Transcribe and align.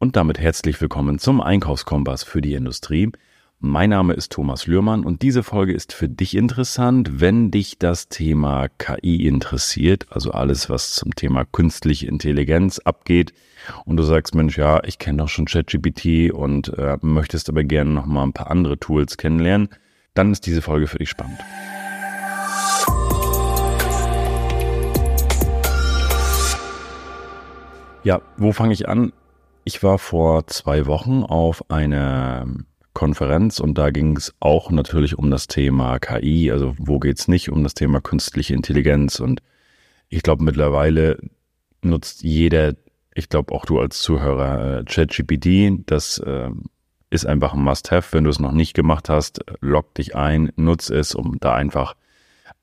Und 0.00 0.14
damit 0.14 0.38
herzlich 0.38 0.80
willkommen 0.80 1.18
zum 1.18 1.40
Einkaufskompass 1.40 2.22
für 2.22 2.40
die 2.40 2.54
Industrie. 2.54 3.10
Mein 3.58 3.90
Name 3.90 4.12
ist 4.14 4.30
Thomas 4.30 4.68
Lührmann 4.68 5.04
und 5.04 5.22
diese 5.22 5.42
Folge 5.42 5.72
ist 5.72 5.92
für 5.92 6.08
dich 6.08 6.36
interessant, 6.36 7.20
wenn 7.20 7.50
dich 7.50 7.80
das 7.80 8.08
Thema 8.08 8.68
KI 8.78 9.26
interessiert, 9.26 10.06
also 10.10 10.30
alles, 10.30 10.70
was 10.70 10.94
zum 10.94 11.16
Thema 11.16 11.44
künstliche 11.44 12.06
Intelligenz 12.06 12.78
abgeht 12.78 13.32
und 13.86 13.96
du 13.96 14.04
sagst, 14.04 14.36
Mensch, 14.36 14.56
ja, 14.56 14.80
ich 14.84 15.00
kenne 15.00 15.18
doch 15.18 15.28
schon 15.28 15.46
ChatGPT 15.46 16.32
und 16.32 16.68
äh, 16.78 16.96
möchtest 17.00 17.48
aber 17.48 17.64
gerne 17.64 17.90
noch 17.90 18.06
mal 18.06 18.22
ein 18.22 18.32
paar 18.32 18.52
andere 18.52 18.78
Tools 18.78 19.16
kennenlernen, 19.16 19.68
dann 20.14 20.30
ist 20.30 20.46
diese 20.46 20.62
Folge 20.62 20.86
für 20.86 20.98
dich 20.98 21.10
spannend. 21.10 21.40
Ja, 28.04 28.22
wo 28.36 28.52
fange 28.52 28.74
ich 28.74 28.88
an? 28.88 29.12
Ich 29.68 29.82
war 29.82 29.98
vor 29.98 30.46
zwei 30.46 30.86
Wochen 30.86 31.24
auf 31.24 31.70
einer 31.70 32.46
Konferenz 32.94 33.60
und 33.60 33.76
da 33.76 33.90
ging 33.90 34.16
es 34.16 34.34
auch 34.40 34.70
natürlich 34.70 35.18
um 35.18 35.30
das 35.30 35.46
Thema 35.46 35.98
KI. 35.98 36.50
Also 36.50 36.74
wo 36.78 36.98
geht 36.98 37.18
es 37.18 37.28
nicht 37.28 37.50
um 37.50 37.62
das 37.62 37.74
Thema 37.74 38.00
künstliche 38.00 38.54
Intelligenz? 38.54 39.20
Und 39.20 39.42
ich 40.08 40.22
glaube, 40.22 40.42
mittlerweile 40.42 41.18
nutzt 41.82 42.22
jeder, 42.22 42.76
ich 43.12 43.28
glaube 43.28 43.54
auch 43.54 43.66
du 43.66 43.78
als 43.78 44.00
Zuhörer, 44.00 44.78
äh, 44.78 44.84
ChatGPT. 44.84 45.82
Das 45.84 46.16
äh, 46.16 46.48
ist 47.10 47.26
einfach 47.26 47.52
ein 47.52 47.62
Must-Have. 47.62 48.14
Wenn 48.14 48.24
du 48.24 48.30
es 48.30 48.40
noch 48.40 48.52
nicht 48.52 48.72
gemacht 48.72 49.10
hast, 49.10 49.44
log 49.60 49.94
dich 49.96 50.16
ein, 50.16 50.50
nutze 50.56 50.96
es, 50.96 51.14
um 51.14 51.36
da 51.40 51.54
einfach 51.54 51.94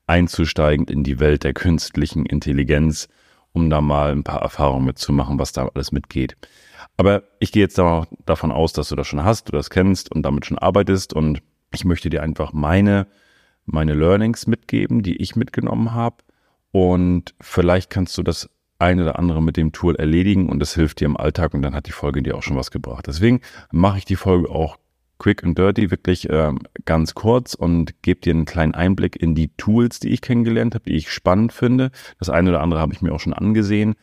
einzusteigen 0.08 0.88
in 0.88 1.04
die 1.04 1.20
Welt 1.20 1.44
der 1.44 1.54
künstlichen 1.54 2.26
Intelligenz, 2.26 3.08
um 3.56 3.70
da 3.70 3.80
mal 3.80 4.12
ein 4.12 4.22
paar 4.22 4.42
Erfahrungen 4.42 4.84
mitzumachen, 4.84 5.38
was 5.38 5.52
da 5.52 5.66
alles 5.74 5.90
mitgeht. 5.90 6.36
Aber 6.98 7.22
ich 7.40 7.52
gehe 7.52 7.62
jetzt 7.62 7.78
davon 7.78 8.52
aus, 8.52 8.74
dass 8.74 8.90
du 8.90 8.96
das 8.96 9.06
schon 9.06 9.24
hast, 9.24 9.48
du 9.48 9.52
das 9.52 9.70
kennst 9.70 10.12
und 10.12 10.22
damit 10.24 10.44
schon 10.44 10.58
arbeitest 10.58 11.14
und 11.14 11.40
ich 11.72 11.86
möchte 11.86 12.10
dir 12.10 12.22
einfach 12.22 12.52
meine, 12.52 13.06
meine 13.64 13.94
Learnings 13.94 14.46
mitgeben, 14.46 15.02
die 15.02 15.16
ich 15.16 15.36
mitgenommen 15.36 15.94
habe 15.94 16.16
und 16.70 17.34
vielleicht 17.40 17.88
kannst 17.88 18.18
du 18.18 18.22
das 18.22 18.50
ein 18.78 19.00
oder 19.00 19.18
andere 19.18 19.42
mit 19.42 19.56
dem 19.56 19.72
Tool 19.72 19.96
erledigen 19.96 20.50
und 20.50 20.58
das 20.58 20.74
hilft 20.74 21.00
dir 21.00 21.06
im 21.06 21.16
Alltag 21.16 21.54
und 21.54 21.62
dann 21.62 21.74
hat 21.74 21.86
die 21.86 21.92
Folge 21.92 22.22
dir 22.22 22.36
auch 22.36 22.42
schon 22.42 22.58
was 22.58 22.70
gebracht. 22.70 23.06
Deswegen 23.06 23.40
mache 23.72 23.96
ich 23.96 24.04
die 24.04 24.16
Folge 24.16 24.50
auch 24.50 24.76
quick 25.18 25.44
and 25.44 25.56
dirty, 25.58 25.90
wirklich 25.90 26.28
äh, 26.28 26.52
ganz 26.84 27.14
kurz 27.14 27.54
und 27.54 28.02
gebe 28.02 28.20
dir 28.20 28.32
einen 28.32 28.44
kleinen 28.44 28.74
Einblick 28.74 29.16
in 29.16 29.34
die 29.34 29.48
Tools, 29.56 30.00
die 30.00 30.10
ich 30.10 30.20
kennengelernt 30.20 30.74
habe, 30.74 30.84
die 30.84 30.96
ich 30.96 31.10
spannend 31.10 31.52
finde. 31.52 31.90
Das 32.18 32.30
eine 32.30 32.50
oder 32.50 32.60
andere 32.60 32.80
habe 32.80 32.92
ich 32.92 33.02
mir 33.02 33.12
auch 33.12 33.20
schon 33.20 33.32
angesehen 33.32 33.94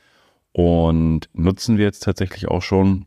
und 0.52 1.30
nutzen 1.34 1.78
wir 1.78 1.86
jetzt 1.86 2.04
tatsächlich 2.04 2.48
auch 2.48 2.62
schon. 2.62 3.06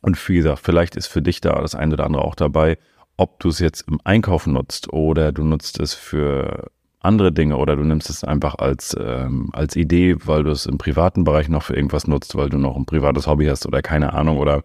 Und 0.00 0.28
wie 0.28 0.36
gesagt, 0.36 0.60
vielleicht 0.64 0.96
ist 0.96 1.06
für 1.06 1.22
dich 1.22 1.40
da 1.40 1.60
das 1.60 1.74
eine 1.74 1.94
oder 1.94 2.06
andere 2.06 2.24
auch 2.24 2.34
dabei, 2.34 2.78
ob 3.16 3.38
du 3.40 3.48
es 3.48 3.58
jetzt 3.58 3.82
im 3.88 4.00
Einkaufen 4.04 4.52
nutzt 4.52 4.92
oder 4.92 5.32
du 5.32 5.44
nutzt 5.44 5.78
es 5.78 5.94
für 5.94 6.70
andere 6.98 7.32
Dinge 7.32 7.56
oder 7.56 7.76
du 7.76 7.82
nimmst 7.82 8.10
es 8.10 8.24
einfach 8.24 8.56
als, 8.56 8.96
ähm, 8.98 9.50
als 9.52 9.76
Idee, 9.76 10.16
weil 10.24 10.44
du 10.44 10.50
es 10.50 10.66
im 10.66 10.78
privaten 10.78 11.24
Bereich 11.24 11.48
noch 11.48 11.64
für 11.64 11.74
irgendwas 11.74 12.06
nutzt, 12.06 12.36
weil 12.36 12.48
du 12.48 12.58
noch 12.58 12.76
ein 12.76 12.86
privates 12.86 13.26
Hobby 13.26 13.46
hast 13.46 13.66
oder 13.66 13.82
keine 13.82 14.12
Ahnung 14.12 14.38
oder 14.38 14.62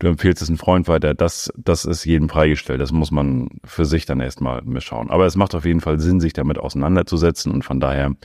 du 0.00 0.08
empfiehlst 0.08 0.42
es 0.42 0.48
einem 0.48 0.58
Freund 0.58 0.88
weiter. 0.88 1.14
Das, 1.14 1.52
das 1.56 1.84
ist 1.84 2.04
jedem 2.04 2.28
freigestellt. 2.28 2.80
Das 2.80 2.90
muss 2.90 3.10
man 3.10 3.48
für 3.64 3.84
sich 3.84 4.06
dann 4.06 4.20
erstmal 4.20 4.62
schauen. 4.80 5.10
Aber 5.10 5.26
es 5.26 5.36
macht 5.36 5.54
auf 5.54 5.64
jeden 5.64 5.80
Fall 5.80 6.00
Sinn, 6.00 6.20
sich 6.20 6.32
damit 6.32 6.58
auseinanderzusetzen 6.58 7.52
und 7.52 7.64
von 7.64 7.78
daher, 7.78 8.16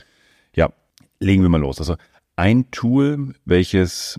ja, 0.54 0.72
legen 1.20 1.42
wir 1.42 1.48
mal 1.48 1.60
los. 1.60 1.78
Also 1.78 1.96
ein 2.34 2.70
Tool, 2.70 3.34
welches, 3.44 4.18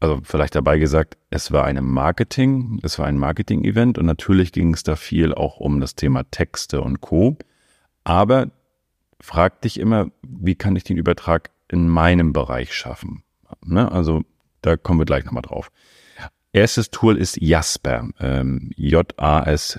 also 0.00 0.20
vielleicht 0.24 0.54
dabei 0.54 0.78
gesagt, 0.78 1.18
es 1.30 1.52
war 1.52 1.64
eine 1.64 1.82
Marketing, 1.82 2.80
es 2.82 2.98
war 2.98 3.06
ein 3.06 3.18
Marketing-Event 3.18 3.98
und 3.98 4.06
natürlich 4.06 4.52
ging 4.52 4.72
es 4.72 4.82
da 4.82 4.96
viel 4.96 5.34
auch 5.34 5.60
um 5.60 5.80
das 5.80 5.94
Thema 5.94 6.24
Texte 6.30 6.80
und 6.80 7.02
Co. 7.02 7.36
Aber 8.02 8.50
frag 9.20 9.60
dich 9.60 9.78
immer, 9.78 10.10
wie 10.22 10.54
kann 10.54 10.74
ich 10.74 10.84
den 10.84 10.96
Übertrag 10.96 11.50
in 11.68 11.86
meinem 11.86 12.32
Bereich 12.32 12.72
schaffen? 12.72 13.24
Ne? 13.62 13.92
Also 13.92 14.22
da 14.62 14.78
kommen 14.78 15.00
wir 15.00 15.06
gleich 15.06 15.26
nochmal 15.26 15.42
drauf. 15.42 15.70
Erstes 16.52 16.90
Tool 16.90 17.16
ist 17.16 17.40
Jasper, 17.40 18.08
ähm, 18.20 18.70
J-A-S-P-E-R, 18.76 19.76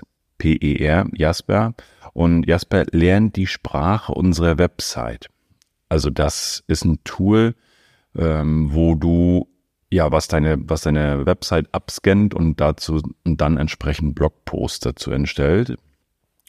Jasper. 1.14 1.74
Und 2.14 2.48
Jasper 2.48 2.86
lernt 2.92 3.36
die 3.36 3.48
Sprache 3.48 4.14
unserer 4.14 4.58
Website. 4.58 5.28
Also 5.90 6.10
das 6.10 6.64
ist 6.68 6.86
ein 6.86 7.04
Tool, 7.04 7.56
ähm, 8.16 8.74
wo 8.74 8.96
du 8.96 9.48
ja, 9.92 10.12
was 10.12 10.28
deine, 10.28 10.58
was 10.70 10.82
deine 10.82 11.26
Website 11.26 11.74
abscannt 11.74 12.34
und 12.36 12.62
dazu 12.62 13.02
und 13.26 13.42
dann 13.42 13.58
entsprechend 13.58 14.16
Blogpost 14.16 14.86
dazu 14.86 15.12
entstellt. 15.12 15.78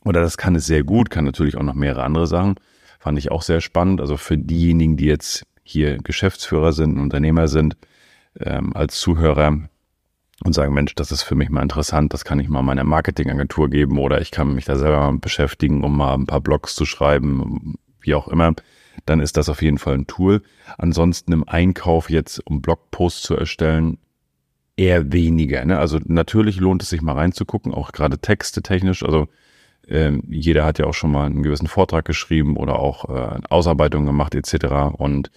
Oder 0.04 0.20
das 0.20 0.36
kann 0.36 0.54
es 0.54 0.66
sehr 0.66 0.84
gut, 0.84 1.10
kann 1.10 1.24
natürlich 1.24 1.56
auch 1.56 1.62
noch 1.62 1.74
mehrere 1.74 2.04
andere 2.04 2.26
Sachen. 2.26 2.56
Fand 2.98 3.18
ich 3.18 3.30
auch 3.30 3.42
sehr 3.42 3.62
spannend. 3.62 4.00
Also 4.00 4.18
für 4.18 4.36
diejenigen, 4.36 4.96
die 4.96 5.06
jetzt 5.06 5.46
hier 5.62 5.98
Geschäftsführer 5.98 6.72
sind, 6.72 6.98
Unternehmer 6.98 7.48
sind, 7.48 7.76
ähm, 8.38 8.76
als 8.76 9.00
Zuhörer 9.00 9.69
und 10.44 10.52
sagen, 10.52 10.74
Mensch, 10.74 10.94
das 10.94 11.12
ist 11.12 11.22
für 11.22 11.34
mich 11.34 11.50
mal 11.50 11.62
interessant, 11.62 12.14
das 12.14 12.24
kann 12.24 12.40
ich 12.40 12.48
mal 12.48 12.62
meiner 12.62 12.84
Marketingagentur 12.84 13.68
geben 13.68 13.98
oder 13.98 14.20
ich 14.20 14.30
kann 14.30 14.54
mich 14.54 14.64
da 14.64 14.76
selber 14.76 15.12
beschäftigen, 15.12 15.84
um 15.84 15.96
mal 15.96 16.14
ein 16.14 16.26
paar 16.26 16.40
Blogs 16.40 16.74
zu 16.74 16.86
schreiben, 16.86 17.74
wie 18.00 18.14
auch 18.14 18.28
immer 18.28 18.54
dann 19.06 19.20
ist 19.20 19.36
das 19.36 19.48
auf 19.48 19.62
jeden 19.62 19.78
Fall 19.78 19.94
ein 19.94 20.06
Tool. 20.06 20.42
Ansonsten 20.78 21.32
im 21.32 21.48
Einkauf 21.48 22.10
jetzt, 22.10 22.44
um 22.46 22.60
Blogposts 22.62 23.22
zu 23.22 23.36
erstellen, 23.36 23.98
eher 24.76 25.12
weniger. 25.12 25.64
Ne? 25.64 25.78
Also 25.78 25.98
natürlich 26.04 26.58
lohnt 26.58 26.82
es 26.82 26.90
sich 26.90 27.02
mal 27.02 27.14
reinzugucken, 27.14 27.74
auch 27.74 27.92
gerade 27.92 28.18
Texte 28.18 28.62
technisch. 28.62 29.02
Also 29.02 29.28
ähm, 29.86 30.22
jeder 30.28 30.64
hat 30.64 30.78
ja 30.78 30.86
auch 30.86 30.94
schon 30.94 31.12
mal 31.12 31.26
einen 31.26 31.42
gewissen 31.42 31.66
Vortrag 31.66 32.04
geschrieben 32.04 32.56
oder 32.56 32.78
auch 32.78 33.08
äh, 33.08 33.40
Ausarbeitung 33.48 34.06
gemacht 34.06 34.34
etc. 34.34 34.94
Und 34.96 35.30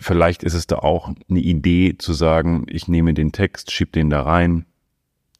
vielleicht 0.00 0.42
ist 0.42 0.54
es 0.54 0.66
da 0.66 0.76
auch 0.76 1.12
eine 1.28 1.40
Idee 1.40 1.96
zu 1.98 2.12
sagen, 2.12 2.66
ich 2.68 2.88
nehme 2.88 3.14
den 3.14 3.32
Text, 3.32 3.70
schieb 3.70 3.92
den 3.92 4.10
da 4.10 4.22
rein, 4.22 4.66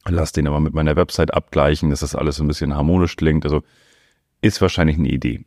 lass 0.07 0.31
den 0.31 0.47
aber 0.47 0.59
mit 0.59 0.73
meiner 0.73 0.95
Website 0.95 1.33
abgleichen, 1.33 1.89
dass 1.89 2.01
das 2.01 2.15
alles 2.15 2.39
ein 2.39 2.47
bisschen 2.47 2.75
harmonisch 2.75 3.15
klingt. 3.15 3.45
Also 3.45 3.63
ist 4.41 4.61
wahrscheinlich 4.61 4.97
eine 4.97 5.09
Idee 5.09 5.45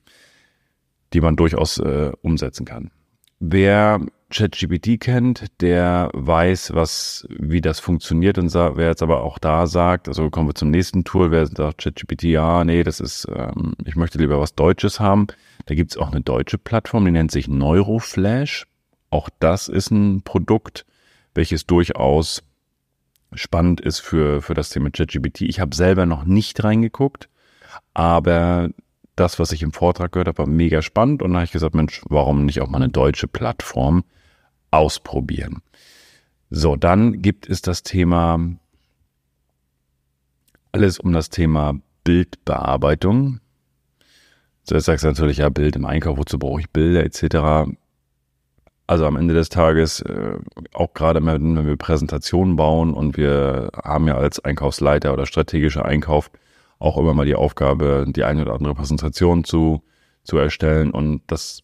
die 1.12 1.21
man 1.21 1.37
durchaus 1.37 1.78
äh, 1.78 2.12
umsetzen 2.22 2.65
kann. 2.65 2.91
Wer 3.39 4.01
ChatGPT 4.31 5.01
kennt, 5.01 5.47
der 5.61 6.11
weiß, 6.15 6.75
was, 6.75 7.27
wie 7.28 7.61
das 7.61 7.81
funktioniert 7.81 8.39
und 8.39 8.55
wer 8.55 8.89
jetzt 8.89 9.03
aber 9.03 9.22
auch 9.22 9.39
da 9.39 9.67
sagt, 9.67 10.09
also 10.09 10.31
kommen 10.31 10.49
wir 10.49 10.55
zum 10.55 10.71
nächsten 10.71 11.05
Tool, 11.05 11.31
wer 11.31 11.47
sagt 11.47 11.83
ChatGPT, 11.83 12.25
ja, 12.25 12.65
nee, 12.65 12.83
das 12.83 13.01
ist, 13.01 13.27
ähm, 13.34 13.75
ich 13.84 13.97
möchte 13.97 14.19
lieber 14.19 14.41
was 14.41 14.55
Deutsches 14.55 15.01
haben. 15.01 15.27
Da 15.67 15.75
gibt's 15.75 15.97
auch 15.97 16.12
eine 16.12 16.22
deutsche 16.22 16.56
Plattform, 16.56 17.05
die 17.05 17.11
nennt 17.11 17.31
sich 17.31 17.49
Neuroflash. 17.49 18.67
Auch 19.12 19.28
das 19.41 19.69
ist 19.69 19.91
ein 19.91 20.23
Produkt, 20.23 20.87
welches 21.34 21.67
durchaus 21.67 22.43
spannend 23.34 23.78
ist 23.78 24.00
für, 24.00 24.41
für 24.41 24.55
das 24.55 24.71
Thema 24.71 24.91
ChatGPT. 24.91 25.43
Ich 25.43 25.61
habe 25.61 25.77
selber 25.77 26.06
noch 26.06 26.25
nicht 26.25 26.65
reingeguckt, 26.65 27.28
aber 27.93 28.71
das, 29.15 29.39
was 29.39 29.53
ich 29.53 29.62
im 29.62 29.75
Vortrag 29.75 30.12
gehört 30.12 30.28
habe, 30.28 30.39
war 30.39 30.47
mega 30.47 30.81
spannend 30.81 31.21
und 31.21 31.31
dann 31.31 31.37
habe 31.37 31.45
ich 31.45 31.53
gesagt, 31.53 31.75
Mensch, 31.75 32.01
warum 32.09 32.47
nicht 32.47 32.62
auch 32.62 32.69
mal 32.69 32.78
eine 32.78 32.89
deutsche 32.89 33.28
Plattform 33.28 34.03
ausprobieren? 34.71 35.61
So, 36.49 36.77
dann 36.77 37.21
gibt 37.21 37.47
es 37.47 37.61
das 37.61 37.83
Thema, 37.83 38.41
alles 40.72 40.99
um 40.99 41.12
das 41.12 41.28
Thema 41.28 41.75
Bildbearbeitung. 42.05 43.41
Jetzt 44.71 44.87
sagst 44.87 45.05
du 45.05 45.09
natürlich, 45.09 45.39
ja, 45.39 45.51
Bild 45.51 45.77
im 45.77 45.84
Einkauf, 45.84 46.17
wozu 46.17 46.39
brauche 46.39 46.61
ich 46.61 46.71
Bilder 46.71 47.05
etc. 47.05 47.77
Also 48.92 49.06
am 49.06 49.16
Ende 49.16 49.32
des 49.32 49.48
Tages, 49.48 50.03
äh, 50.03 50.36
auch 50.75 50.92
gerade 50.92 51.25
wenn 51.25 51.66
wir 51.66 51.76
Präsentationen 51.78 52.56
bauen 52.56 52.92
und 52.92 53.16
wir 53.16 53.71
haben 53.83 54.06
ja 54.06 54.18
als 54.18 54.39
Einkaufsleiter 54.39 55.15
oder 55.15 55.24
strategischer 55.24 55.86
Einkauf 55.86 56.30
auch 56.78 56.98
immer 56.98 57.15
mal 57.15 57.24
die 57.24 57.34
Aufgabe, 57.34 58.04
die 58.06 58.22
eine 58.22 58.42
oder 58.42 58.53
andere 58.53 58.74
Präsentation 58.74 59.44
zu, 59.44 59.83
zu 60.24 60.36
erstellen. 60.36 60.91
Und 60.91 61.22
das 61.28 61.62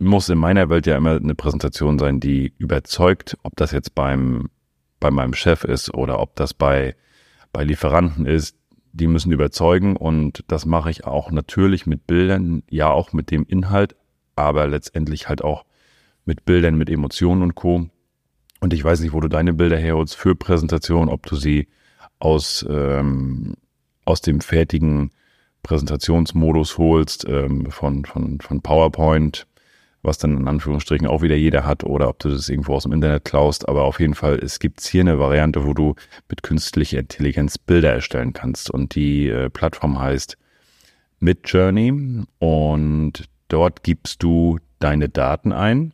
muss 0.00 0.28
in 0.28 0.38
meiner 0.38 0.68
Welt 0.68 0.88
ja 0.88 0.96
immer 0.96 1.12
eine 1.12 1.36
Präsentation 1.36 2.00
sein, 2.00 2.18
die 2.18 2.52
überzeugt, 2.58 3.38
ob 3.44 3.54
das 3.54 3.70
jetzt 3.70 3.94
beim, 3.94 4.50
bei 4.98 5.12
meinem 5.12 5.34
Chef 5.34 5.62
ist 5.62 5.94
oder 5.94 6.18
ob 6.18 6.34
das 6.34 6.52
bei, 6.52 6.96
bei 7.52 7.62
Lieferanten 7.62 8.26
ist. 8.26 8.56
Die 8.92 9.06
müssen 9.06 9.30
überzeugen 9.30 9.94
und 9.94 10.42
das 10.48 10.66
mache 10.66 10.90
ich 10.90 11.04
auch 11.04 11.30
natürlich 11.30 11.86
mit 11.86 12.08
Bildern, 12.08 12.64
ja 12.68 12.90
auch 12.90 13.12
mit 13.12 13.30
dem 13.30 13.46
Inhalt, 13.46 13.94
aber 14.34 14.66
letztendlich 14.66 15.28
halt 15.28 15.44
auch 15.44 15.64
mit 16.26 16.44
Bildern, 16.44 16.76
mit 16.76 16.90
Emotionen 16.90 17.42
und 17.42 17.54
Co. 17.54 17.88
Und 18.60 18.74
ich 18.74 18.84
weiß 18.84 19.00
nicht, 19.00 19.12
wo 19.14 19.20
du 19.20 19.28
deine 19.28 19.54
Bilder 19.54 19.78
herholst 19.78 20.16
für 20.16 20.34
Präsentation, 20.34 21.08
ob 21.08 21.24
du 21.26 21.36
sie 21.36 21.68
aus 22.18 22.66
ähm, 22.68 23.54
aus 24.04 24.20
dem 24.20 24.40
fertigen 24.40 25.10
Präsentationsmodus 25.62 26.78
holst 26.78 27.26
ähm, 27.28 27.70
von, 27.70 28.04
von, 28.04 28.40
von 28.40 28.60
PowerPoint 28.60 29.46
was 30.06 30.18
dann 30.18 30.38
in 30.38 30.48
Anführungsstrichen 30.48 31.06
auch 31.06 31.20
wieder 31.20 31.34
jeder 31.34 31.66
hat 31.66 31.84
oder 31.84 32.08
ob 32.08 32.20
du 32.20 32.30
das 32.30 32.48
irgendwo 32.48 32.74
aus 32.74 32.84
dem 32.84 32.92
Internet 32.92 33.24
klaust. 33.24 33.68
Aber 33.68 33.84
auf 33.84 34.00
jeden 34.00 34.14
Fall, 34.14 34.38
es 34.38 34.58
gibt 34.58 34.80
hier 34.80 35.02
eine 35.02 35.18
Variante, 35.18 35.66
wo 35.66 35.74
du 35.74 35.94
mit 36.30 36.42
künstlicher 36.42 37.00
Intelligenz 37.00 37.58
Bilder 37.58 37.92
erstellen 37.92 38.32
kannst. 38.32 38.70
Und 38.70 38.94
die 38.94 39.28
äh, 39.28 39.50
Plattform 39.50 39.98
heißt 39.98 40.38
Midjourney 41.18 42.24
und 42.38 43.24
dort 43.48 43.82
gibst 43.82 44.22
du 44.22 44.58
deine 44.78 45.08
Daten 45.08 45.52
ein. 45.52 45.92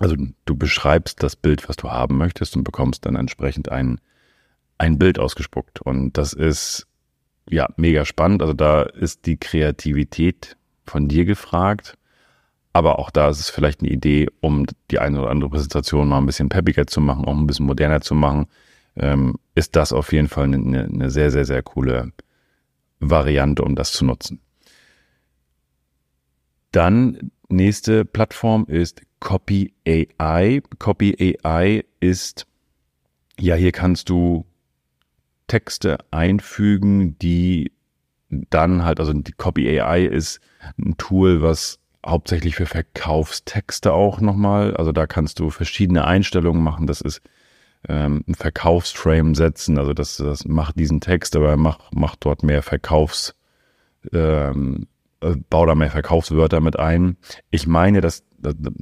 Also 0.00 0.16
du 0.46 0.56
beschreibst 0.56 1.22
das 1.22 1.36
Bild, 1.36 1.68
was 1.68 1.76
du 1.76 1.90
haben 1.90 2.16
möchtest 2.16 2.56
und 2.56 2.64
bekommst 2.64 3.04
dann 3.04 3.16
entsprechend 3.16 3.70
ein, 3.70 4.00
ein 4.78 4.98
Bild 4.98 5.18
ausgespuckt. 5.18 5.82
Und 5.82 6.16
das 6.16 6.32
ist 6.32 6.86
ja 7.48 7.68
mega 7.76 8.06
spannend. 8.06 8.40
Also 8.40 8.54
da 8.54 8.82
ist 8.82 9.26
die 9.26 9.36
Kreativität 9.36 10.56
von 10.86 11.06
dir 11.06 11.26
gefragt. 11.26 11.98
Aber 12.72 12.98
auch 12.98 13.10
da 13.10 13.28
ist 13.28 13.40
es 13.40 13.50
vielleicht 13.50 13.80
eine 13.80 13.90
Idee, 13.90 14.28
um 14.40 14.64
die 14.90 15.00
eine 15.00 15.20
oder 15.20 15.30
andere 15.30 15.50
Präsentation 15.50 16.08
mal 16.08 16.18
ein 16.18 16.26
bisschen 16.26 16.48
peppiger 16.48 16.86
zu 16.86 17.00
machen, 17.00 17.26
auch 17.26 17.36
ein 17.36 17.46
bisschen 17.46 17.66
moderner 17.66 18.00
zu 18.00 18.14
machen, 18.14 18.46
ähm, 18.96 19.34
ist 19.54 19.76
das 19.76 19.92
auf 19.92 20.12
jeden 20.12 20.28
Fall 20.28 20.44
eine, 20.44 20.84
eine 20.84 21.10
sehr, 21.10 21.30
sehr, 21.30 21.44
sehr 21.44 21.62
coole 21.62 22.12
Variante, 23.00 23.62
um 23.64 23.74
das 23.74 23.92
zu 23.92 24.04
nutzen. 24.04 24.40
Dann 26.70 27.32
nächste 27.50 28.04
Plattform 28.04 28.64
ist 28.66 29.02
Copy 29.20 29.74
AI. 29.86 30.62
Copy 30.78 31.36
AI 31.44 31.84
ist, 32.00 32.46
ja, 33.38 33.54
hier 33.54 33.72
kannst 33.72 34.08
du 34.08 34.46
Texte 35.46 35.98
einfügen, 36.10 37.18
die 37.18 37.72
dann 38.28 38.84
halt, 38.84 39.00
also 39.00 39.12
die 39.12 39.32
Copy 39.32 39.80
AI 39.80 40.04
ist 40.04 40.40
ein 40.78 40.96
Tool, 40.96 41.42
was 41.42 41.78
hauptsächlich 42.06 42.54
für 42.54 42.66
Verkaufstexte 42.66 43.92
auch 43.92 44.20
nochmal, 44.20 44.76
also 44.76 44.92
da 44.92 45.06
kannst 45.06 45.38
du 45.38 45.50
verschiedene 45.50 46.04
Einstellungen 46.06 46.62
machen. 46.62 46.86
Das 46.86 47.00
ist 47.00 47.20
ähm, 47.88 48.24
ein 48.26 48.34
Verkaufsframe 48.34 49.34
setzen, 49.34 49.78
also 49.78 49.92
das, 49.92 50.16
das 50.16 50.44
macht 50.44 50.78
diesen 50.78 51.00
Text, 51.00 51.36
aber 51.36 51.56
mach, 51.56 51.78
mach 51.92 52.16
dort 52.16 52.42
mehr 52.42 52.62
Verkaufs, 52.62 53.34
ähm, 54.12 54.86
äh, 55.20 55.34
bau 55.48 55.66
da 55.66 55.74
mehr 55.74 55.90
Verkaufswörter 55.90 56.60
mit 56.60 56.78
ein. 56.78 57.16
Ich 57.50 57.66
meine, 57.66 58.00
dass 58.00 58.24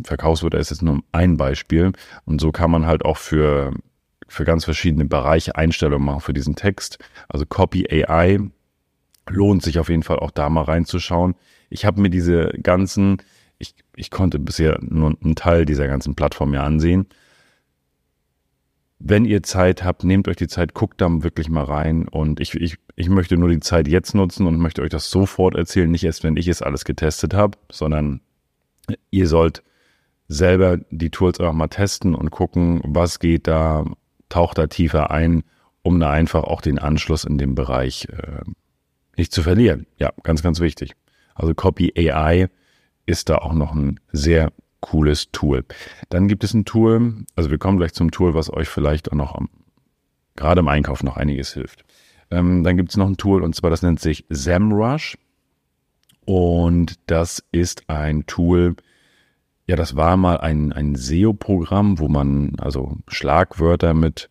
Verkaufswörter 0.05 0.59
ist 0.59 0.71
jetzt 0.71 0.83
nur 0.83 1.01
ein 1.13 1.37
Beispiel 1.37 1.93
und 2.25 2.41
so 2.41 2.53
kann 2.53 2.71
man 2.71 2.87
halt 2.87 3.05
auch 3.05 3.17
für 3.17 3.73
für 4.29 4.45
ganz 4.45 4.65
verschiedene 4.65 5.07
Bereiche 5.07 5.57
Einstellungen 5.57 6.05
machen 6.05 6.21
für 6.21 6.35
diesen 6.35 6.55
Text. 6.55 6.99
Also 7.29 7.47
Copy 7.47 7.87
AI 7.91 8.39
lohnt 9.29 9.63
sich 9.63 9.79
auf 9.79 9.89
jeden 9.89 10.03
Fall 10.03 10.19
auch 10.19 10.31
da 10.31 10.49
mal 10.49 10.63
reinzuschauen. 10.63 11.35
Ich 11.71 11.85
habe 11.85 12.01
mir 12.01 12.11
diese 12.11 12.51
ganzen, 12.63 13.19
ich, 13.59 13.75
ich 13.97 14.11
konnte 14.11 14.39
bisher 14.39 14.79
nur 14.83 15.17
einen 15.23 15.35
Teil 15.35 15.65
dieser 15.65 15.89
ganzen 15.89 16.15
Plattform 16.15 16.55
ja 16.55 16.63
ansehen. 16.63 17.07
Wenn 19.01 19.25
ihr 19.25 19.43
Zeit 19.43 19.85
habt, 19.85 20.03
nehmt 20.03 20.27
euch 20.27 20.37
die 20.37 20.49
Zeit, 20.49 20.75
guckt 20.75 21.01
da 21.01 21.09
wirklich 21.23 21.49
mal 21.49 21.65
rein 21.65 22.09
und 22.09 22.41
ich, 22.41 22.55
ich, 22.55 22.79
ich 22.97 23.09
möchte 23.09 23.37
nur 23.37 23.49
die 23.49 23.61
Zeit 23.61 23.87
jetzt 23.87 24.15
nutzen 24.15 24.47
und 24.47 24.59
möchte 24.59 24.83
euch 24.83 24.91
das 24.91 25.11
sofort 25.11 25.55
erzählen, 25.55 25.91
nicht 25.91 26.05
erst, 26.05 26.25
wenn 26.25 26.37
ich 26.37 26.49
es 26.49 26.63
alles 26.63 26.85
getestet 26.85 27.33
habe, 27.33 27.57
sondern 27.71 28.21
ihr 29.11 29.29
sollt 29.29 29.63
selber 30.27 30.79
die 30.91 31.11
Tools 31.11 31.39
auch 31.41 31.53
mal 31.53 31.69
testen 31.69 32.15
und 32.15 32.31
gucken, 32.31 32.81
was 32.85 33.21
geht 33.21 33.47
da, 33.47 33.85
taucht 34.29 34.59
da 34.59 34.67
tiefer 34.67 35.11
ein, 35.11 35.45
um 35.83 36.01
da 36.01 36.11
einfach 36.11 36.45
auch 36.45 36.61
den 36.61 36.79
Anschluss 36.79 37.25
in 37.25 37.39
dem 37.39 37.55
Bereich 37.55 38.09
äh, 38.11 38.43
nicht 39.17 39.33
zu 39.33 39.43
verlieren. 39.43 39.87
Ja, 39.99 40.13
ganz, 40.23 40.43
ganz 40.43 40.61
wichtig. 40.61 40.93
Also 41.35 41.55
Copy 41.55 41.93
AI 41.97 42.49
ist 43.07 43.29
da 43.29 43.37
auch 43.39 43.55
noch 43.55 43.75
ein 43.75 44.01
sehr 44.13 44.53
cooles 44.81 45.31
Tool. 45.33 45.65
Dann 46.09 46.29
gibt 46.29 46.45
es 46.45 46.55
ein 46.55 46.65
Tool, 46.65 47.25
also 47.37 47.51
wir 47.51 47.59
kommen 47.59 47.79
gleich 47.79 47.93
zum 47.93 48.11
Tool, 48.11 48.35
was 48.35 48.53
euch 48.53 48.69
vielleicht 48.69 49.11
auch 49.11 49.17
noch 49.17 49.35
am, 49.35 49.49
gerade 50.37 50.61
im 50.61 50.69
Einkauf 50.69 51.03
noch 51.03 51.17
einiges 51.17 51.55
hilft. 51.55 51.85
Ähm, 52.31 52.63
dann 52.63 52.77
gibt 52.77 52.91
es 52.91 52.97
noch 52.97 53.07
ein 53.07 53.17
Tool 53.17 53.43
und 53.43 53.55
zwar 53.55 53.71
das 53.71 53.83
nennt 53.83 54.01
sich 54.01 54.25
SEMrush 54.29 55.19
und 56.25 56.99
das 57.07 57.43
ist 57.53 57.89
ein 57.89 58.27
Tool, 58.27 58.77
ja, 59.67 59.77
das 59.77 59.97
war 59.97 60.17
mal 60.17 60.39
ein, 60.39 60.73
ein 60.73 60.95
SEO-Programm, 60.95 61.99
wo 61.99 62.09
man 62.09 62.53
also 62.59 62.97
Schlagwörter 63.09 63.95
mit 63.95 64.31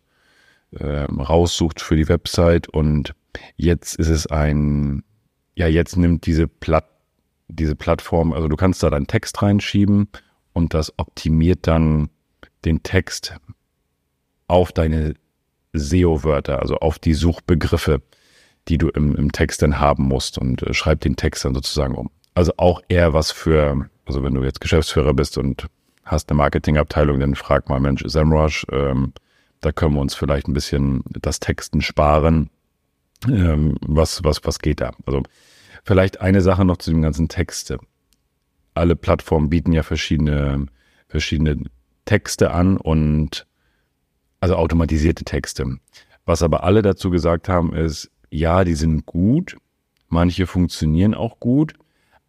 äh, 0.70 1.04
raussucht 1.04 1.80
für 1.80 1.96
die 1.96 2.08
Website 2.08 2.68
und 2.68 3.14
jetzt 3.56 3.96
ist 3.96 4.08
es 4.08 4.26
ein, 4.26 5.02
ja, 5.54 5.66
jetzt 5.66 5.96
nimmt 5.96 6.26
diese, 6.26 6.48
Platt, 6.48 6.88
diese 7.48 7.74
Plattform, 7.74 8.32
also 8.32 8.48
du 8.48 8.56
kannst 8.56 8.82
da 8.82 8.90
deinen 8.90 9.06
Text 9.06 9.42
reinschieben 9.42 10.08
und 10.58 10.74
das 10.74 10.92
optimiert 10.98 11.66
dann 11.66 12.10
den 12.64 12.82
Text 12.82 13.36
auf 14.46 14.72
deine 14.72 15.14
SEO-Wörter, 15.72 16.60
also 16.60 16.76
auf 16.76 16.98
die 16.98 17.14
Suchbegriffe, 17.14 18.02
die 18.68 18.76
du 18.76 18.88
im, 18.88 19.16
im 19.16 19.32
Text 19.32 19.62
dann 19.62 19.78
haben 19.78 20.04
musst 20.04 20.36
und 20.36 20.62
äh, 20.62 20.74
schreibt 20.74 21.04
den 21.04 21.16
Text 21.16 21.44
dann 21.44 21.54
sozusagen 21.54 21.94
um. 21.94 22.10
Also 22.34 22.52
auch 22.56 22.82
eher 22.88 23.14
was 23.14 23.32
für 23.32 23.88
also 24.08 24.24
wenn 24.24 24.34
du 24.34 24.42
jetzt 24.42 24.60
Geschäftsführer 24.60 25.14
bist 25.14 25.38
und 25.38 25.66
hast 26.04 26.30
eine 26.30 26.38
Marketingabteilung, 26.38 27.20
dann 27.20 27.34
frag 27.34 27.68
mal, 27.68 27.78
Mensch, 27.78 28.02
SEMrush, 28.04 28.66
ähm, 28.72 29.12
da 29.60 29.70
können 29.70 29.94
wir 29.94 30.00
uns 30.00 30.14
vielleicht 30.14 30.48
ein 30.48 30.54
bisschen 30.54 31.02
das 31.08 31.40
Texten 31.40 31.82
sparen. 31.82 32.48
Ähm, 33.26 33.76
was, 33.82 34.24
was, 34.24 34.44
was 34.44 34.58
geht 34.60 34.80
da? 34.80 34.92
Also 35.04 35.22
vielleicht 35.84 36.20
eine 36.20 36.40
Sache 36.40 36.64
noch 36.64 36.78
zu 36.78 36.90
dem 36.90 37.02
ganzen 37.02 37.28
Texte. 37.28 37.78
Alle 38.78 38.96
Plattformen 38.96 39.50
bieten 39.50 39.72
ja 39.72 39.82
verschiedene, 39.82 40.66
verschiedene 41.08 41.64
Texte 42.04 42.52
an 42.52 42.76
und 42.76 43.46
also 44.40 44.56
automatisierte 44.56 45.24
Texte. 45.24 45.78
Was 46.24 46.42
aber 46.42 46.62
alle 46.64 46.82
dazu 46.82 47.10
gesagt 47.10 47.48
haben, 47.48 47.74
ist, 47.74 48.10
ja, 48.30 48.64
die 48.64 48.74
sind 48.74 49.06
gut, 49.06 49.56
manche 50.08 50.46
funktionieren 50.46 51.14
auch 51.14 51.40
gut, 51.40 51.74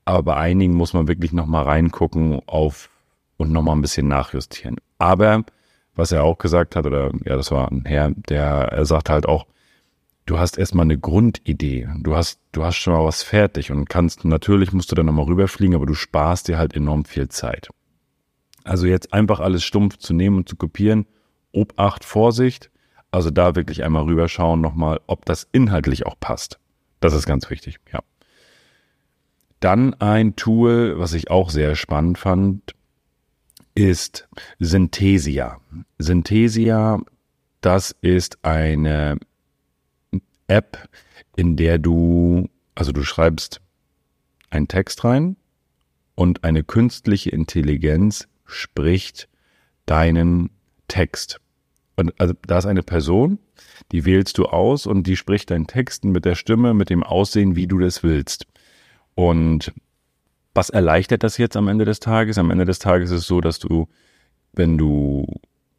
aber 0.05 0.23
bei 0.23 0.35
einigen 0.37 0.73
muss 0.73 0.93
man 0.93 1.07
wirklich 1.07 1.33
nochmal 1.33 1.65
reingucken 1.65 2.41
auf 2.47 2.89
und 3.37 3.51
nochmal 3.51 3.75
ein 3.75 3.81
bisschen 3.81 4.07
nachjustieren. 4.07 4.77
Aber 4.97 5.43
was 5.95 6.11
er 6.11 6.23
auch 6.23 6.37
gesagt 6.37 6.75
hat, 6.75 6.85
oder 6.85 7.11
ja, 7.25 7.35
das 7.35 7.51
war 7.51 7.71
ein 7.71 7.83
Herr, 7.85 8.11
der, 8.11 8.69
er 8.71 8.85
sagt 8.85 9.09
halt 9.09 9.27
auch, 9.27 9.45
du 10.29 10.37
hast 10.37 10.59
erstmal 10.59 10.83
eine 10.83 10.99
Grundidee. 10.99 11.87
Du 12.01 12.15
hast, 12.15 12.39
du 12.51 12.63
hast 12.63 12.75
schon 12.75 12.93
mal 12.93 13.03
was 13.03 13.23
fertig 13.23 13.71
und 13.71 13.89
kannst, 13.89 14.25
natürlich 14.25 14.71
musst 14.71 14.91
du 14.91 14.95
dann 14.95 15.07
nochmal 15.07 15.25
rüberfliegen, 15.25 15.75
aber 15.75 15.87
du 15.87 15.95
sparst 15.95 16.47
dir 16.47 16.59
halt 16.59 16.75
enorm 16.75 17.05
viel 17.05 17.29
Zeit. 17.29 17.69
Also 18.63 18.85
jetzt 18.85 19.11
einfach 19.11 19.39
alles 19.39 19.63
stumpf 19.63 19.97
zu 19.97 20.13
nehmen 20.13 20.37
und 20.37 20.49
zu 20.49 20.55
kopieren, 20.55 21.07
Obacht, 21.51 22.05
Vorsicht. 22.05 22.69
Also 23.09 23.31
da 23.31 23.55
wirklich 23.55 23.83
einmal 23.83 24.03
rüberschauen 24.03 24.61
nochmal, 24.61 24.99
ob 25.07 25.25
das 25.25 25.47
inhaltlich 25.51 26.05
auch 26.05 26.19
passt. 26.19 26.59
Das 26.99 27.13
ist 27.13 27.25
ganz 27.25 27.49
wichtig, 27.49 27.79
ja. 27.91 28.01
Dann 29.59 29.95
ein 29.95 30.35
Tool, 30.35 30.99
was 30.99 31.13
ich 31.13 31.31
auch 31.31 31.49
sehr 31.49 31.75
spannend 31.75 32.19
fand, 32.19 32.75
ist 33.73 34.29
Synthesia. 34.59 35.59
Synthesia, 35.97 36.99
das 37.61 37.95
ist 38.01 38.45
eine 38.45 39.17
App, 40.49 40.89
in 41.35 41.55
der 41.55 41.77
du, 41.77 42.49
also 42.75 42.91
du 42.91 43.03
schreibst 43.03 43.61
einen 44.49 44.67
Text 44.67 45.03
rein 45.03 45.37
und 46.15 46.43
eine 46.43 46.63
künstliche 46.63 47.29
Intelligenz 47.29 48.27
spricht 48.45 49.29
deinen 49.85 50.49
Text. 50.87 51.39
Und 51.95 52.19
also 52.19 52.33
da 52.47 52.57
ist 52.57 52.65
eine 52.65 52.83
Person, 52.83 53.39
die 53.91 54.05
wählst 54.05 54.37
du 54.37 54.45
aus 54.45 54.85
und 54.85 55.05
die 55.07 55.15
spricht 55.15 55.51
deinen 55.51 55.67
Text 55.67 56.05
mit 56.05 56.25
der 56.25 56.35
Stimme, 56.35 56.73
mit 56.73 56.89
dem 56.89 57.03
Aussehen, 57.03 57.55
wie 57.55 57.67
du 57.67 57.79
das 57.79 58.03
willst. 58.03 58.47
Und 59.15 59.73
was 60.53 60.69
erleichtert 60.69 61.23
das 61.23 61.37
jetzt 61.37 61.55
am 61.55 61.67
Ende 61.67 61.85
des 61.85 61.99
Tages? 61.99 62.37
Am 62.37 62.51
Ende 62.51 62.65
des 62.65 62.79
Tages 62.79 63.11
ist 63.11 63.21
es 63.21 63.27
so, 63.27 63.41
dass 63.41 63.59
du, 63.59 63.87
wenn 64.53 64.77
du 64.77 65.25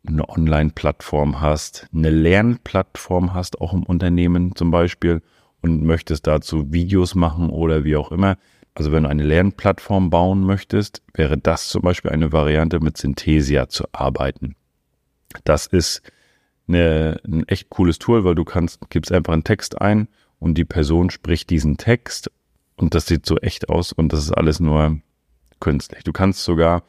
eine 0.07 0.29
Online-Plattform 0.29 1.41
hast, 1.41 1.87
eine 1.95 2.11
Lernplattform 2.11 3.35
hast, 3.35 3.61
auch 3.61 3.73
im 3.73 3.83
Unternehmen 3.83 4.55
zum 4.57 4.71
Beispiel, 4.71 5.23
und 5.63 5.83
möchtest 5.83 6.27
dazu 6.27 6.73
Videos 6.73 7.15
machen 7.15 7.51
oder 7.51 7.85
wie 7.85 7.97
auch 7.97 8.13
immer. 8.13 8.39
Also 8.75 8.93
wenn 8.93 9.03
du 9.03 9.11
eine 9.11 9.25
Lernplattform 9.25 10.09
bauen 10.09 10.43
möchtest, 10.45 11.03
wäre 11.13 11.37
das 11.37 11.69
zum 11.69 11.83
Beispiel 11.83 12.11
eine 12.11 12.33
Variante, 12.33 12.81
mit 12.81 12.97
Synthesia 12.97 13.69
zu 13.69 13.85
arbeiten. 13.93 14.57
Das 15.45 15.67
ist 15.67 16.03
eine, 16.67 17.21
ein 17.27 17.47
echt 17.49 17.69
cooles 17.69 17.99
Tool, 17.99 18.25
weil 18.25 18.35
du 18.35 18.45
kannst, 18.45 18.89
gibst 18.91 19.13
einfach 19.13 19.33
einen 19.33 19.45
Text 19.45 19.81
ein 19.81 20.09
und 20.39 20.55
die 20.57 20.65
Person 20.65 21.11
spricht 21.11 21.51
diesen 21.51 21.77
Text 21.77 22.31
und 22.77 22.95
das 22.95 23.07
sieht 23.07 23.27
so 23.27 23.37
echt 23.37 23.69
aus 23.69 23.93
und 23.93 24.13
das 24.13 24.21
ist 24.21 24.33
alles 24.33 24.61
nur 24.61 25.01
künstlich. 25.61 26.05
Du 26.05 26.13
kannst 26.13 26.43
sogar 26.45 26.85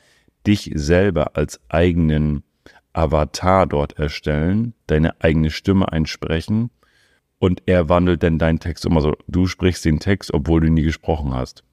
dich 0.48 0.72
selber 0.76 1.36
als 1.36 1.60
eigenen 1.68 2.44
Avatar 2.94 3.68
dort 3.68 3.98
erstellen, 3.98 4.74
deine 4.88 5.22
eigene 5.22 5.50
Stimme 5.50 5.92
einsprechen 5.92 6.70
und 7.40 7.64
er 7.66 7.90
wandelt 7.90 8.24
dann 8.24 8.38
deinen 8.38 8.60
Text 8.60 8.86
um. 8.86 8.96
Also 8.96 9.16
du 9.28 9.48
sprichst 9.48 9.84
den 9.86 10.00
Text, 10.00 10.34
obwohl 10.34 10.62
du 10.62 10.70
nie 10.70 10.84
gesprochen 10.84 11.34
hast. 11.34 11.64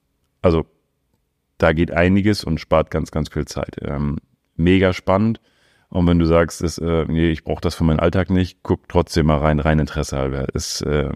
Also 0.41 0.67
da 1.59 1.73
geht 1.73 1.91
einiges 1.91 2.45
und 2.45 2.61
spart 2.61 2.91
ganz, 2.91 3.11
ganz 3.11 3.29
viel 3.29 3.45
Zeit. 3.45 3.77
Ähm, 3.83 4.19
mega 4.57 4.93
spannend. 4.93 5.41
Und 5.91 6.07
wenn 6.07 6.19
du 6.19 6.27
sagst, 6.27 6.63
ist, 6.63 6.79
äh, 6.79 7.05
nee, 7.07 7.31
ich 7.31 7.45
brauche 7.45 7.61
das 7.61 7.75
für 7.75 7.85
meinen 7.85 8.01
Alltag 8.01 8.31
nicht, 8.31 8.61
guck 8.63 8.89
trotzdem 8.89 9.27
mal 9.27 9.39
rein, 9.39 9.59
rein 9.59 9.79
Interesse 9.79 10.17
halber. 10.17 10.55
Ist 10.55 10.83
äh, 10.83 11.11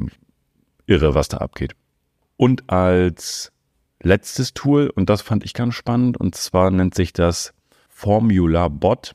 irre, 0.87 1.15
was 1.15 1.29
da 1.29 1.39
abgeht. 1.39 1.75
Und 2.37 2.69
als 2.71 3.53
letztes 4.03 4.55
Tool, 4.55 4.91
und 4.91 5.09
das 5.09 5.23
fand 5.23 5.45
ich 5.45 5.55
ganz 5.55 5.75
spannend, 5.75 6.17
und 6.19 6.35
zwar 6.35 6.71
nennt 6.71 6.95
sich 6.95 7.13
das 7.13 7.55
Formula 7.89 8.69
Bot. 8.69 9.15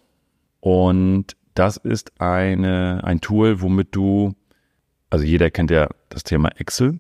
Und 0.59 1.35
das 1.53 1.77
ist 1.77 2.19
eine, 2.21 3.01
ein 3.03 3.21
Tool, 3.21 3.61
womit 3.61 3.89
du, 3.95 4.35
also 5.09 5.25
jeder 5.25 5.49
kennt 5.49 5.71
ja 5.71 5.89
das 6.09 6.23
Thema 6.23 6.49
Excel. 6.57 6.99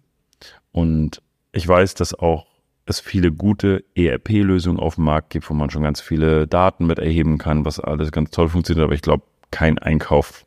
Und 0.71 1.21
ich 1.51 1.67
weiß, 1.67 1.95
dass 1.95 2.13
auch 2.13 2.47
es 2.85 2.99
viele 2.99 3.31
gute 3.31 3.83
ERP-Lösungen 3.95 4.79
auf 4.79 4.95
dem 4.95 5.03
Markt 5.03 5.31
gibt, 5.31 5.49
wo 5.49 5.53
man 5.53 5.69
schon 5.69 5.83
ganz 5.83 5.99
viele 6.01 6.47
Daten 6.47 6.87
mit 6.87 6.99
erheben 6.99 7.37
kann, 7.37 7.65
was 7.65 7.79
alles 7.79 8.11
ganz 8.11 8.31
toll 8.31 8.49
funktioniert. 8.49 8.85
Aber 8.85 8.93
ich 8.93 9.01
glaube, 9.01 9.23
kein 9.51 9.77
Einkauf 9.77 10.45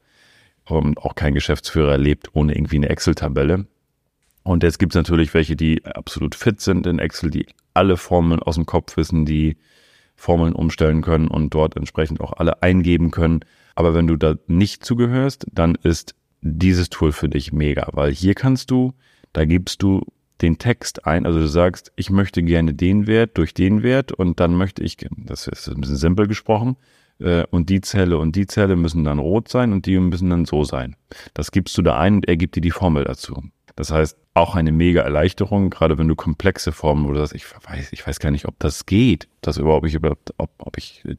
und 0.64 0.98
auch 0.98 1.14
kein 1.14 1.34
Geschäftsführer 1.34 1.98
lebt 1.98 2.34
ohne 2.34 2.54
irgendwie 2.54 2.76
eine 2.76 2.88
Excel-Tabelle. 2.88 3.66
Und 4.42 4.62
jetzt 4.62 4.78
gibt 4.78 4.92
es 4.92 4.96
natürlich 4.96 5.34
welche, 5.34 5.54
die 5.54 5.84
absolut 5.84 6.34
fit 6.34 6.60
sind 6.60 6.86
in 6.86 6.98
Excel, 6.98 7.30
die 7.30 7.46
alle 7.74 7.96
Formeln 7.96 8.40
aus 8.40 8.54
dem 8.54 8.66
Kopf 8.66 8.96
wissen, 8.96 9.26
die 9.26 9.56
Formeln 10.20 10.52
umstellen 10.52 11.00
können 11.00 11.28
und 11.28 11.54
dort 11.54 11.76
entsprechend 11.76 12.20
auch 12.20 12.34
alle 12.34 12.62
eingeben 12.62 13.10
können. 13.10 13.40
Aber 13.74 13.94
wenn 13.94 14.06
du 14.06 14.16
da 14.16 14.34
nicht 14.48 14.84
zugehörst, 14.84 15.46
dann 15.50 15.76
ist 15.82 16.14
dieses 16.42 16.90
Tool 16.90 17.12
für 17.12 17.30
dich 17.30 17.52
mega, 17.52 17.88
weil 17.92 18.12
hier 18.12 18.34
kannst 18.34 18.70
du, 18.70 18.92
da 19.32 19.46
gibst 19.46 19.82
du 19.82 20.02
den 20.42 20.58
Text 20.58 21.06
ein. 21.06 21.24
Also 21.24 21.38
du 21.38 21.48
sagst, 21.48 21.90
ich 21.96 22.10
möchte 22.10 22.42
gerne 22.42 22.74
den 22.74 23.06
Wert 23.06 23.38
durch 23.38 23.54
den 23.54 23.82
Wert 23.82 24.12
und 24.12 24.40
dann 24.40 24.54
möchte 24.54 24.82
ich, 24.82 24.98
das 25.16 25.46
ist 25.46 25.68
ein 25.68 25.80
bisschen 25.80 25.96
simpel 25.96 26.26
gesprochen, 26.26 26.76
äh, 27.20 27.44
und 27.50 27.70
die 27.70 27.80
Zelle 27.80 28.18
und 28.18 28.36
die 28.36 28.46
Zelle 28.46 28.76
müssen 28.76 29.04
dann 29.04 29.18
rot 29.18 29.48
sein 29.48 29.72
und 29.72 29.86
die 29.86 29.98
müssen 29.98 30.28
dann 30.28 30.44
so 30.44 30.64
sein. 30.64 30.96
Das 31.34 31.50
gibst 31.50 31.76
du 31.78 31.82
da 31.82 31.98
ein 31.98 32.16
und 32.16 32.28
er 32.28 32.36
gibt 32.36 32.56
dir 32.56 32.62
die 32.62 32.70
Formel 32.70 33.04
dazu. 33.04 33.42
Das 33.80 33.90
heißt, 33.90 34.18
auch 34.34 34.56
eine 34.56 34.72
mega 34.72 35.00
Erleichterung, 35.00 35.70
gerade 35.70 35.96
wenn 35.96 36.06
du 36.06 36.14
komplexe 36.14 36.70
Formen 36.70 37.06
oder 37.06 37.20
das, 37.20 37.32
ich 37.32 37.46
weiß, 37.50 37.92
ich 37.92 38.06
weiß 38.06 38.20
gar 38.20 38.30
nicht, 38.30 38.46
ob 38.46 38.58
das 38.58 38.84
geht, 38.84 39.26
das 39.40 39.56
überhaupt, 39.56 39.86
ich 39.86 39.96
ob, 39.96 40.50
ob 40.58 40.76
ich 40.76 41.02
äh, 41.06 41.16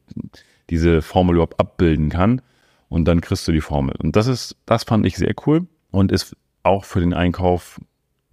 diese 0.70 1.02
Formel 1.02 1.34
überhaupt 1.34 1.58
abbilden 1.58 2.08
kann. 2.08 2.40
Und 2.88 3.06
dann 3.06 3.20
kriegst 3.20 3.48
du 3.48 3.52
die 3.52 3.60
Formel. 3.60 3.96
Und 4.00 4.14
das 4.14 4.28
ist, 4.28 4.56
das 4.64 4.84
fand 4.84 5.04
ich 5.06 5.16
sehr 5.16 5.34
cool 5.46 5.66
und 5.90 6.12
ist 6.12 6.36
auch 6.62 6.84
für 6.84 7.00
den 7.00 7.14
Einkauf 7.14 7.80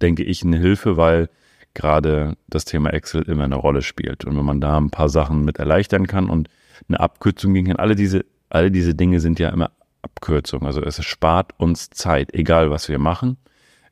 denke 0.00 0.22
ich, 0.22 0.44
eine 0.44 0.58
Hilfe, 0.58 0.96
weil 0.96 1.28
gerade 1.74 2.36
das 2.46 2.64
Thema 2.64 2.92
Excel 2.92 3.22
immer 3.22 3.44
eine 3.44 3.56
Rolle 3.56 3.82
spielt. 3.82 4.24
Und 4.24 4.36
wenn 4.36 4.44
man 4.44 4.60
da 4.60 4.78
ein 4.78 4.90
paar 4.90 5.08
Sachen 5.08 5.44
mit 5.44 5.58
erleichtern 5.58 6.06
kann 6.06 6.30
und 6.30 6.48
eine 6.88 7.00
Abkürzung 7.00 7.52
gehen 7.52 7.66
kann, 7.66 7.76
alle 7.76 7.96
diese, 7.96 8.24
alle 8.48 8.70
diese 8.70 8.94
Dinge 8.94 9.18
sind 9.18 9.40
ja 9.40 9.48
immer 9.48 9.72
Abkürzungen. 10.02 10.66
Also 10.66 10.82
es 10.82 11.04
spart 11.04 11.52
uns 11.58 11.90
Zeit, 11.90 12.32
egal 12.32 12.70
was 12.70 12.88
wir 12.88 12.98
machen. 12.98 13.36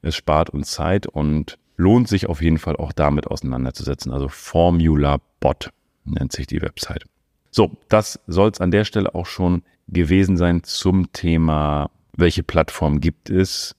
Es 0.02 0.16
spart 0.16 0.50
uns 0.50 0.70
Zeit 0.70 1.06
und 1.06 1.58
lohnt 1.76 2.08
sich 2.08 2.28
auf 2.28 2.42
jeden 2.42 2.58
Fall 2.58 2.76
auch 2.76 2.92
damit 2.92 3.26
auseinanderzusetzen. 3.26 4.12
Also 4.12 4.28
Formula 4.28 5.18
Bot 5.40 5.70
nennt 6.04 6.32
sich 6.32 6.46
die 6.46 6.62
Website. 6.62 7.04
So, 7.50 7.76
das 7.88 8.20
soll 8.26 8.50
es 8.50 8.60
an 8.60 8.70
der 8.70 8.84
Stelle 8.84 9.14
auch 9.14 9.26
schon 9.26 9.62
gewesen 9.88 10.36
sein 10.36 10.62
zum 10.64 11.12
Thema, 11.12 11.90
welche 12.16 12.42
Plattform 12.42 13.00
gibt 13.00 13.30
es, 13.30 13.74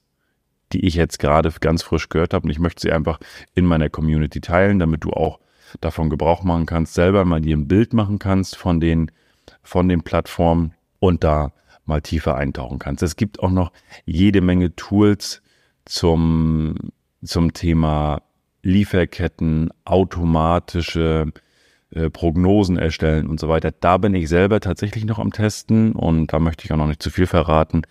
die 0.72 0.84
ich 0.86 0.94
jetzt 0.94 1.18
gerade 1.18 1.52
ganz 1.60 1.82
frisch 1.82 2.08
gehört 2.08 2.34
habe. 2.34 2.44
Und 2.44 2.50
ich 2.50 2.58
möchte 2.58 2.82
sie 2.82 2.92
einfach 2.92 3.20
in 3.54 3.66
meiner 3.66 3.88
Community 3.88 4.40
teilen, 4.40 4.78
damit 4.78 5.04
du 5.04 5.10
auch 5.10 5.38
davon 5.80 6.10
Gebrauch 6.10 6.42
machen 6.42 6.66
kannst, 6.66 6.94
selber 6.94 7.24
mal 7.24 7.40
dir 7.40 7.56
ein 7.56 7.68
Bild 7.68 7.92
machen 7.92 8.18
kannst 8.18 8.56
von 8.56 8.80
den, 8.80 9.12
von 9.62 9.88
den 9.88 10.02
Plattformen 10.02 10.74
und 10.98 11.22
da 11.22 11.52
mal 11.84 12.00
tiefer 12.00 12.36
eintauchen 12.36 12.78
kannst. 12.78 13.02
Es 13.02 13.16
gibt 13.16 13.40
auch 13.40 13.50
noch 13.50 13.72
jede 14.04 14.40
Menge 14.40 14.74
Tools 14.74 15.42
zum, 15.90 16.76
zum 17.22 17.52
Thema 17.52 18.22
Lieferketten, 18.62 19.70
automatische 19.84 21.32
äh, 21.90 22.10
Prognosen 22.10 22.78
erstellen 22.78 23.26
und 23.26 23.40
so 23.40 23.48
weiter. 23.48 23.72
Da 23.72 23.98
bin 23.98 24.14
ich 24.14 24.28
selber 24.28 24.60
tatsächlich 24.60 25.04
noch 25.04 25.18
am 25.18 25.32
Testen 25.32 25.92
und 25.92 26.32
da 26.32 26.38
möchte 26.38 26.64
ich 26.64 26.72
auch 26.72 26.76
noch 26.76 26.86
nicht 26.86 27.02
zu 27.02 27.10
viel 27.10 27.26
verraten. 27.26 27.82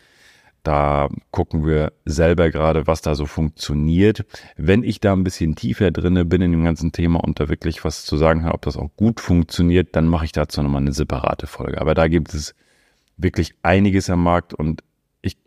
Da 0.63 1.09
gucken 1.31 1.65
wir 1.65 1.93
selber 2.05 2.51
gerade, 2.51 2.85
was 2.87 3.01
da 3.01 3.15
so 3.15 3.25
funktioniert. 3.25 4.25
Wenn 4.55 4.83
ich 4.83 4.99
da 4.99 5.13
ein 5.13 5.23
bisschen 5.23 5.55
tiefer 5.55 5.91
drinne 5.91 6.25
bin 6.25 6.41
in 6.41 6.51
dem 6.51 6.63
ganzen 6.63 6.91
Thema 6.91 7.19
und 7.19 7.39
da 7.39 7.49
wirklich 7.49 7.83
was 7.83 8.05
zu 8.05 8.17
sagen 8.17 8.43
habe, 8.43 8.55
ob 8.55 8.61
das 8.61 8.77
auch 8.77 8.91
gut 8.95 9.19
funktioniert, 9.19 9.95
dann 9.95 10.07
mache 10.07 10.25
ich 10.25 10.31
dazu 10.31 10.61
nochmal 10.61 10.81
eine 10.81 10.93
separate 10.93 11.47
Folge. 11.47 11.81
Aber 11.81 11.95
da 11.95 12.07
gibt 12.07 12.33
es 12.33 12.55
wirklich 13.17 13.55
einiges 13.63 14.09
am 14.09 14.23
Markt 14.23 14.53
und 14.53 14.83
ich 15.21 15.37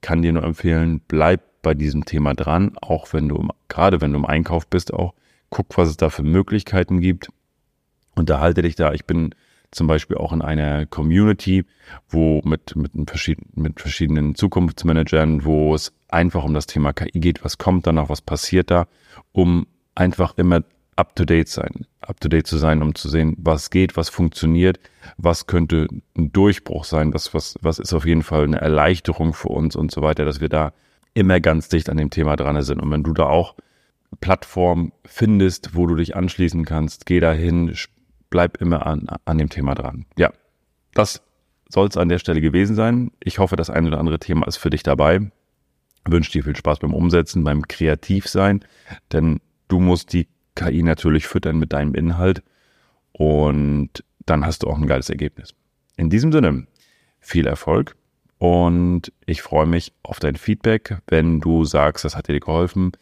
kann 0.00 0.22
dir 0.22 0.32
nur 0.32 0.44
empfehlen, 0.44 1.00
bleib 1.08 1.47
bei 1.62 1.74
diesem 1.74 2.04
Thema 2.04 2.34
dran, 2.34 2.76
auch 2.80 3.12
wenn 3.12 3.28
du, 3.28 3.48
gerade 3.68 4.00
wenn 4.00 4.12
du 4.12 4.18
im 4.18 4.26
Einkauf 4.26 4.66
bist, 4.66 4.92
auch 4.92 5.14
guck, 5.50 5.76
was 5.76 5.88
es 5.88 5.96
da 5.96 6.10
für 6.10 6.22
Möglichkeiten 6.22 7.00
gibt. 7.00 7.28
Unterhalte 8.14 8.62
dich 8.62 8.74
da. 8.74 8.92
Ich 8.92 9.04
bin 9.04 9.34
zum 9.70 9.86
Beispiel 9.86 10.16
auch 10.16 10.32
in 10.32 10.42
einer 10.42 10.86
Community, 10.86 11.64
wo 12.08 12.40
mit, 12.44 12.74
mit, 12.74 12.92
verschiedenen, 13.08 13.50
mit 13.54 13.80
verschiedenen 13.80 14.34
Zukunftsmanagern, 14.34 15.44
wo 15.44 15.74
es 15.74 15.92
einfach 16.08 16.44
um 16.44 16.54
das 16.54 16.66
Thema 16.66 16.92
KI 16.92 17.20
geht, 17.20 17.44
was 17.44 17.58
kommt 17.58 17.86
danach, 17.86 18.08
was 18.08 18.22
passiert 18.22 18.70
da, 18.70 18.86
um 19.32 19.66
einfach 19.94 20.36
immer 20.38 20.62
up 20.96 21.14
to 21.14 21.24
date 21.24 21.48
sein, 21.48 21.86
up 22.00 22.18
to 22.20 22.28
date 22.28 22.46
zu 22.46 22.56
sein, 22.56 22.82
um 22.82 22.94
zu 22.94 23.08
sehen, 23.08 23.36
was 23.38 23.70
geht, 23.70 23.96
was 23.96 24.08
funktioniert, 24.08 24.80
was 25.16 25.46
könnte 25.46 25.86
ein 26.16 26.32
Durchbruch 26.32 26.84
sein, 26.84 27.14
was, 27.14 27.34
was, 27.34 27.56
was 27.60 27.78
ist 27.78 27.92
auf 27.92 28.06
jeden 28.06 28.22
Fall 28.22 28.44
eine 28.44 28.60
Erleichterung 28.60 29.32
für 29.32 29.48
uns 29.48 29.76
und 29.76 29.92
so 29.92 30.02
weiter, 30.02 30.24
dass 30.24 30.40
wir 30.40 30.48
da 30.48 30.72
immer 31.18 31.40
ganz 31.40 31.68
dicht 31.68 31.90
an 31.90 31.96
dem 31.96 32.10
Thema 32.10 32.36
dran 32.36 32.60
sind. 32.62 32.80
Und 32.80 32.90
wenn 32.90 33.02
du 33.02 33.12
da 33.12 33.24
auch 33.24 33.54
Plattform 34.20 34.92
findest, 35.04 35.74
wo 35.74 35.86
du 35.86 35.96
dich 35.96 36.16
anschließen 36.16 36.64
kannst, 36.64 37.06
geh 37.06 37.20
da 37.20 37.32
hin, 37.32 37.74
bleib 38.30 38.60
immer 38.60 38.86
an, 38.86 39.06
an 39.24 39.38
dem 39.38 39.48
Thema 39.48 39.74
dran. 39.74 40.06
Ja, 40.16 40.32
das 40.94 41.22
soll 41.68 41.88
es 41.88 41.96
an 41.96 42.08
der 42.08 42.18
Stelle 42.18 42.40
gewesen 42.40 42.74
sein. 42.76 43.10
Ich 43.22 43.38
hoffe, 43.38 43.56
das 43.56 43.68
eine 43.68 43.88
oder 43.88 43.98
andere 43.98 44.18
Thema 44.18 44.46
ist 44.46 44.56
für 44.56 44.70
dich 44.70 44.82
dabei. 44.82 45.30
wünsche 46.06 46.32
dir 46.32 46.44
viel 46.44 46.56
Spaß 46.56 46.78
beim 46.78 46.94
Umsetzen, 46.94 47.44
beim 47.44 47.66
Kreativsein, 47.66 48.64
denn 49.12 49.40
du 49.66 49.80
musst 49.80 50.12
die 50.12 50.28
KI 50.54 50.82
natürlich 50.82 51.26
füttern 51.26 51.58
mit 51.58 51.72
deinem 51.72 51.94
Inhalt 51.94 52.42
und 53.12 54.04
dann 54.24 54.46
hast 54.46 54.62
du 54.62 54.68
auch 54.68 54.78
ein 54.78 54.86
geiles 54.86 55.10
Ergebnis. 55.10 55.54
In 55.96 56.10
diesem 56.10 56.32
Sinne, 56.32 56.66
viel 57.20 57.46
Erfolg 57.46 57.96
und 58.38 59.12
ich 59.26 59.42
freue 59.42 59.66
mich 59.66 59.92
auf 60.02 60.20
dein 60.20 60.36
Feedback. 60.36 60.98
Wenn 61.08 61.40
du 61.40 61.64
sagst, 61.64 62.04
das 62.04 62.16
hat 62.16 62.28
dir 62.28 62.38
geholfen, 62.38 62.92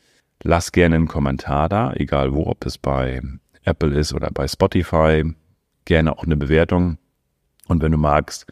lass 0.43 0.73
gerne 0.73 0.97
einen 0.97 1.09
Kommentar 1.09 1.69
da, 1.69 1.93
egal 1.95 2.35
wo, 2.35 2.47
ob 2.47 2.65
es 2.65 2.79
bei 2.79 3.21
Apple 3.65 3.95
ist 3.95 4.15
oder 4.15 4.31
bei 4.31 4.49
Spotify. 4.49 5.25
Gerne 5.85 6.13
auch 6.13 6.25
eine 6.25 6.37
Bewertung. 6.37 6.99
Und 7.69 7.83
wenn 7.83 7.93
du 7.93 7.99
magst, 7.99 8.47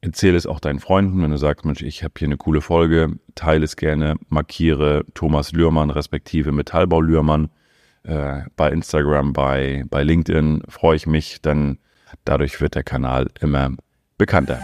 erzähle 0.00 0.36
es 0.36 0.46
auch 0.46 0.60
deinen 0.60 0.80
Freunden. 0.80 1.22
Wenn 1.22 1.30
du 1.30 1.38
sagst, 1.38 1.64
Mensch, 1.64 1.82
ich 1.82 2.02
habe 2.04 2.14
hier 2.18 2.28
eine 2.28 2.36
coole 2.36 2.60
Folge, 2.60 3.18
teile 3.34 3.64
es 3.64 3.76
gerne, 3.76 4.16
markiere 4.28 5.04
Thomas 5.14 5.52
Lührmann 5.52 5.90
respektive 5.90 6.52
Metallbau 6.52 7.00
Lührmann 7.00 7.50
äh, 8.04 8.42
bei 8.56 8.70
Instagram, 8.70 9.32
bei, 9.32 9.84
bei 9.90 10.02
LinkedIn. 10.02 10.62
Freue 10.68 10.96
ich 10.96 11.06
mich, 11.06 11.42
denn 11.42 11.78
dadurch 12.24 12.60
wird 12.60 12.76
der 12.76 12.84
Kanal 12.84 13.28
immer 13.40 13.72
bekannter. 14.16 14.60